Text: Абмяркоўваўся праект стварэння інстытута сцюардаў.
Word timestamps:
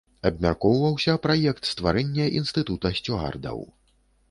Абмяркоўваўся 0.27 1.15
праект 1.25 1.63
стварэння 1.73 2.25
інстытута 2.41 2.87
сцюардаў. 2.99 3.65